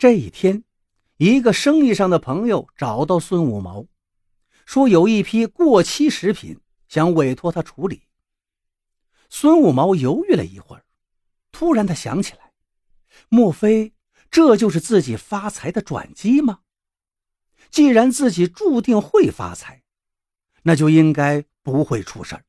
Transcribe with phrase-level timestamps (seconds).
[0.00, 0.64] 这一天，
[1.18, 3.84] 一个生意上的朋友找到孙五毛，
[4.64, 6.58] 说有一批过期食品
[6.88, 8.04] 想委托他处理。
[9.28, 10.86] 孙五毛犹豫了一会儿，
[11.52, 12.54] 突然他想起来，
[13.28, 13.92] 莫非
[14.30, 16.60] 这就是自己发财的转机吗？
[17.70, 19.82] 既然自己注定会发财，
[20.62, 22.46] 那就应该不会出事儿。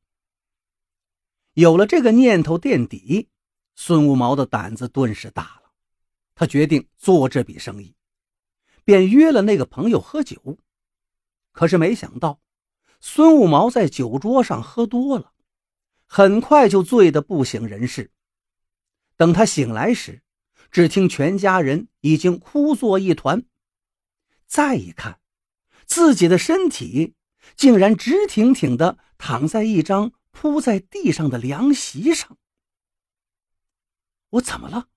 [1.52, 3.28] 有了这个念头垫底，
[3.74, 5.61] 孙五毛的胆子顿时大了。
[6.34, 7.94] 他决定做这笔生意，
[8.84, 10.58] 便约了那个朋友喝酒。
[11.52, 12.40] 可是没想到，
[13.00, 15.32] 孙五毛在酒桌上喝多了，
[16.06, 18.10] 很快就醉得不省人事。
[19.16, 20.22] 等他醒来时，
[20.70, 23.44] 只听全家人已经哭作一团。
[24.46, 25.20] 再一看，
[25.86, 27.14] 自己的身体
[27.54, 32.38] 竟然直挺挺地躺在一张铺在地上的凉席上。
[34.30, 34.88] 我怎么了？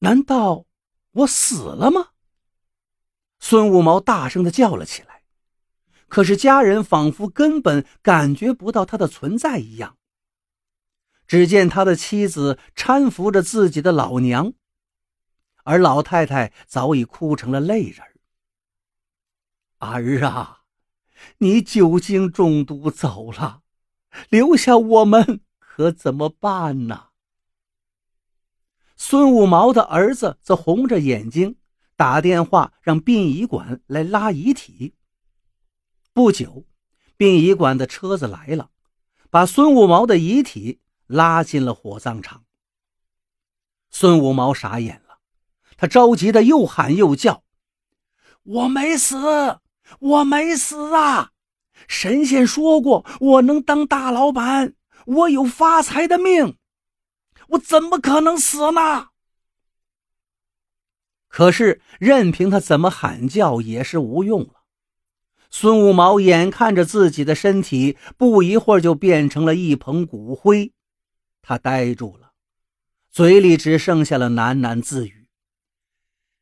[0.00, 0.66] 难道
[1.12, 2.08] 我死了吗？
[3.38, 5.24] 孙五毛大声的叫了起来。
[6.08, 9.98] 可是家人仿佛根本感觉不到他的存在一样。
[11.26, 14.52] 只见他的妻子搀扶着自己的老娘，
[15.64, 18.06] 而老太太早已哭成了泪人。
[19.78, 20.60] 儿啊，
[21.38, 23.62] 你酒精中毒走了，
[24.28, 27.08] 留下我们可怎么办呢？
[28.96, 31.56] 孙五毛的儿子则红着眼睛
[31.96, 34.94] 打电话让殡仪馆来拉遗体。
[36.12, 36.64] 不久，
[37.16, 38.70] 殡仪馆的车子来了，
[39.30, 42.44] 把孙五毛的遗体拉进了火葬场。
[43.90, 45.18] 孙五毛傻眼了，
[45.76, 47.42] 他着急的又喊又叫
[48.42, 49.58] ：“我没死，
[49.98, 51.32] 我没死啊！
[51.88, 54.74] 神仙说过我能当大老板，
[55.06, 56.56] 我有发财的命。”
[57.48, 59.08] 我怎么可能死呢？
[61.28, 64.62] 可是任凭他怎么喊叫也是无用了。
[65.50, 70.72] 孙五毛眼看着自己的身体不一会儿就变成了一捧骨灰，
[71.42, 72.32] 他呆住了，
[73.10, 75.28] 嘴里只剩下了喃喃自语：“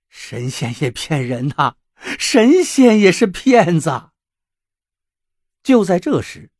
[0.08, 1.76] 神仙也骗人呐，
[2.18, 4.10] 神仙也是骗子。”
[5.62, 6.50] 就在这时，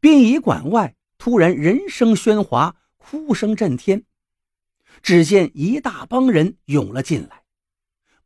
[0.00, 2.76] 殡仪馆外突然人声喧哗。
[3.02, 4.04] 哭声震天，
[5.02, 7.42] 只见一大帮人涌了进来，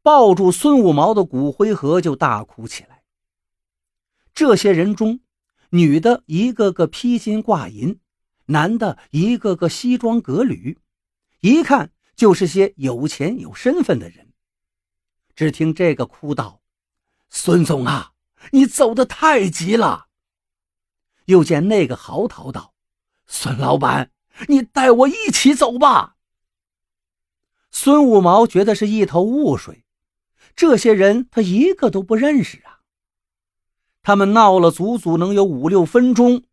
[0.02, 3.02] 抱住孙五毛的骨灰盒就大哭起来。
[4.34, 5.20] 这些人中，
[5.70, 7.98] 女的一个个披金挂银，
[8.46, 10.78] 男的一个个西装革履，
[11.40, 14.32] 一看就是些有钱有身份的人。
[15.34, 16.60] 只听这个哭道
[17.30, 18.12] ：“孙总啊，
[18.52, 20.08] 你走得太急了。”
[21.26, 22.74] 又见那个嚎啕道
[23.26, 24.12] ：“孙老板。”
[24.48, 26.16] 你带我一起走吧。
[27.70, 29.84] 孙五毛觉得是一头雾水，
[30.54, 32.80] 这些人他一个都不认识啊。
[34.02, 36.44] 他们闹了足足能有五六分钟，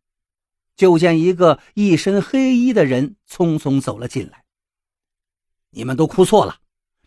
[0.76, 4.44] 就见一个一身黑衣的人匆匆走了进来。
[5.70, 6.58] 你们都哭错了，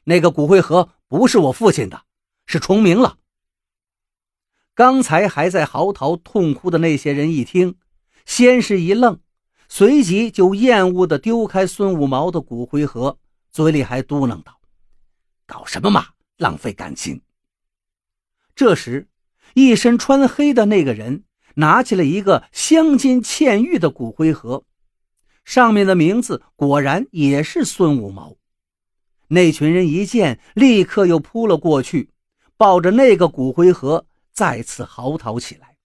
[0.05, 2.03] 那个骨灰盒不是我父亲的，
[2.45, 3.17] 是重名了。
[4.73, 7.77] 刚才还在嚎啕痛哭的那些人一听，
[8.25, 9.19] 先是一愣。
[9.69, 13.17] 随即就厌恶地丢开孙五毛的骨灰盒，
[13.51, 14.59] 嘴里还嘟囔道
[15.45, 16.07] ：“搞什么嘛，
[16.37, 17.21] 浪费感情。”
[18.55, 19.07] 这时，
[19.53, 21.23] 一身穿黑的那个人
[21.55, 24.63] 拿起了一个镶金嵌玉的骨灰盒，
[25.45, 28.35] 上面的名字果然也是孙五毛。
[29.27, 32.09] 那群人一见，立刻又扑了过去，
[32.55, 35.76] 抱着那个骨灰盒，再次嚎啕起来。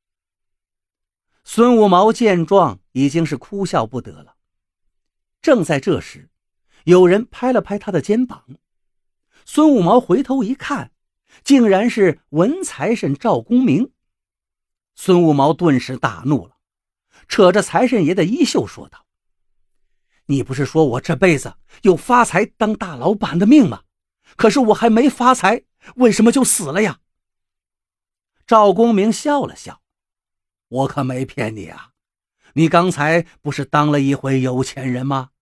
[1.44, 4.36] 孙五毛见状，已经是哭笑不得了。
[5.42, 6.30] 正在这时，
[6.84, 8.44] 有人拍了拍他的肩膀。
[9.44, 10.92] 孙五毛回头一看，
[11.42, 13.90] 竟然是文财神赵公明。
[14.94, 16.56] 孙五毛顿时大怒了，
[17.26, 19.04] 扯着财神爷的衣袖说道
[20.26, 23.82] ：“你不是说我这辈子有发财当大老板的命吗？
[24.36, 25.64] 可是我还没发财，
[25.96, 27.00] 为什么就死了呀？”
[28.46, 29.81] 赵公明笑了笑。
[30.72, 31.90] 我可没骗你啊！
[32.54, 35.32] 你刚才不是当了一回有钱人吗？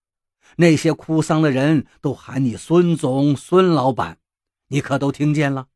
[0.56, 4.18] 那些哭丧的人都喊你孙总、孙老板，
[4.66, 5.68] 你可都听见了？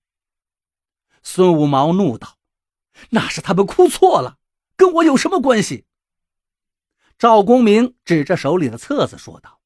[1.23, 2.37] 孙五毛怒道
[3.11, 4.39] ：“那是他们哭错了，
[4.77, 5.87] 跟我有什么关系？”
[7.17, 9.61] 赵公明指着手里的册子说道：“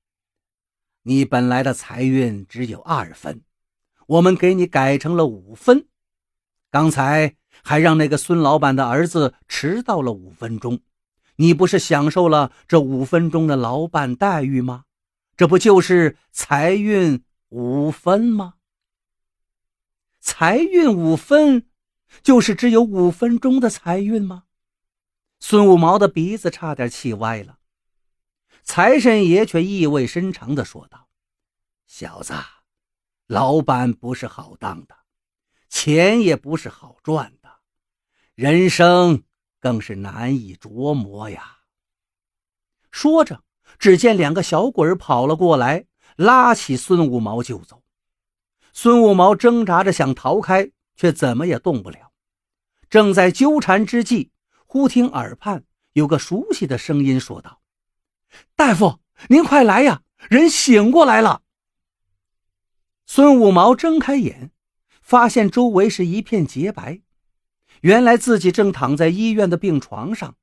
[1.05, 3.43] 你本来的财运只有二分，
[4.07, 5.89] 我们给你改成了五分。
[6.71, 10.81] 刚才……”还让那个孙老板的儿子迟到了五分钟，
[11.37, 14.85] 你不是享受了这五分钟的老板待遇吗？
[15.37, 18.55] 这不就是财运五分吗？
[20.21, 21.67] 财运五分，
[22.23, 24.45] 就是只有五分钟的财运吗？
[25.41, 27.59] 孙五毛的鼻子差点气歪了。
[28.65, 31.09] 财神爷却意味深长地说道
[31.87, 32.35] ：“小子，
[33.27, 34.97] 老板不是好当的，
[35.69, 37.33] 钱也不是好赚，
[38.39, 39.25] 人生
[39.59, 41.57] 更是难以琢磨呀。”
[42.89, 43.43] 说着，
[43.81, 47.83] 只见两个小鬼跑了过来，拉起孙五毛就走。
[48.73, 52.13] 孙五毛挣扎着想逃开，却怎么也动不了。
[52.89, 54.31] 正在纠缠之际，
[54.67, 55.65] 忽听耳畔
[55.95, 57.61] 有个熟悉的声音说道
[58.55, 59.01] ：“大夫，
[59.31, 61.43] 您快来呀，人醒过来了。”
[63.05, 64.53] 孙五毛睁开眼，
[65.03, 67.01] 发现周围是一片洁白，
[67.83, 70.37] 原来自己正躺在医院的病床上，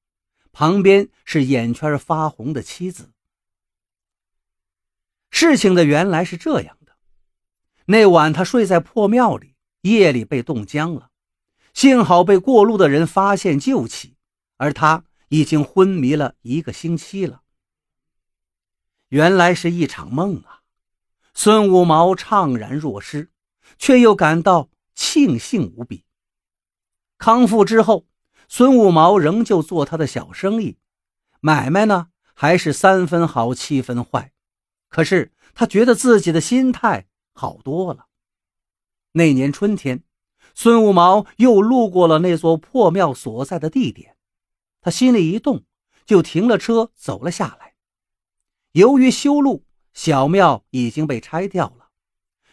[0.51, 3.11] 旁边是眼圈发红的妻子。
[5.29, 6.93] 事情的原来是这样的。
[7.87, 11.09] 那晚他睡在破庙里，夜里被冻僵了，
[11.73, 14.15] 幸好被过路的人发现救起，
[14.57, 17.41] 而他已经昏迷了一个星期了。
[19.09, 20.61] 原来是一场梦啊！
[21.33, 23.29] 孙五毛怅然若失，
[23.77, 26.05] 却又感到庆幸无比。
[27.25, 28.05] 康复之后，
[28.47, 30.77] 孙五毛仍旧做他的小生意，
[31.39, 34.31] 买卖呢还是三分好七分坏，
[34.89, 37.07] 可是他觉得自己的心态。
[37.33, 38.05] 好多了。
[39.13, 40.03] 那年春天，
[40.53, 44.15] 孙五毛又路过了那座破庙所在的地点，
[44.79, 45.63] 他心里一动，
[46.05, 47.73] 就停了车，走了下来。
[48.73, 51.89] 由于修路，小庙已经被拆掉了，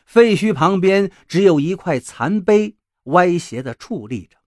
[0.06, 4.38] 废墟旁边只有一块残碑，歪斜的矗立着。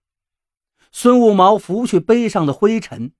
[0.92, 3.12] 孙五毛拂去碑上的灰尘，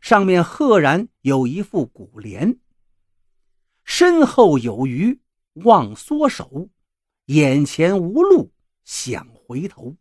[0.00, 2.58] 上面赫然有一副古联
[3.84, 5.20] ：“身后有余。”
[5.62, 6.68] 望缩手，
[7.26, 8.50] 眼前无路
[8.84, 9.94] 想回头。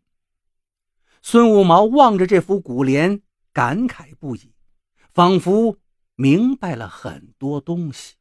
[1.21, 3.21] 孙五毛望着这幅古联，
[3.51, 4.55] 感慨不已，
[5.13, 5.77] 仿佛
[6.15, 8.15] 明白了很多东西。